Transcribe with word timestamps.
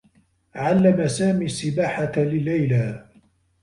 علّم 0.55 1.07
سامي 1.07 1.45
السّباحة 1.45 2.11
لليلى. 2.17 3.05